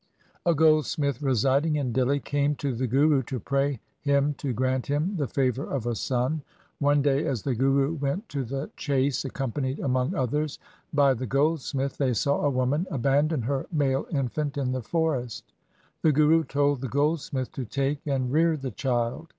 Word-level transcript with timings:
A 0.47 0.55
goldsmith 0.55 1.21
residing 1.21 1.75
in 1.75 1.93
Dihli 1.93 2.23
came 2.23 2.55
to 2.55 2.73
the 2.73 2.87
Guru 2.87 3.21
to 3.21 3.39
pray 3.39 3.79
him 3.99 4.33
to 4.39 4.51
grant 4.51 4.87
him 4.87 5.15
the 5.17 5.27
favour 5.27 5.63
of 5.63 5.85
a 5.85 5.93
son. 5.93 6.41
One 6.79 7.03
day 7.03 7.23
as 7.27 7.43
the 7.43 7.53
Guru 7.53 7.93
went 7.93 8.27
to 8.29 8.43
the 8.43 8.71
chase 8.75 9.23
accompanied 9.25 9.77
among 9.77 10.15
others 10.15 10.57
by 10.91 11.13
the 11.13 11.27
goldsmith, 11.27 11.97
they 11.99 12.15
saw 12.15 12.41
a 12.41 12.49
woman 12.49 12.87
abandon 12.89 13.43
her 13.43 13.67
male 13.71 14.07
infant 14.09 14.57
in 14.57 14.71
the 14.71 14.81
forest. 14.81 15.53
The 16.01 16.11
Guru 16.11 16.45
told 16.45 16.81
the 16.81 16.87
goldsmith 16.87 17.51
to 17.51 17.65
take 17.65 17.99
and 18.07 18.31
rear 18.31 18.57
the 18.57 18.71
child. 18.71 19.27